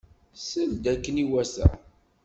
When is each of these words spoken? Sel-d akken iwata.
Sel-d 0.49 0.83
akken 0.93 1.21
iwata. 1.23 1.65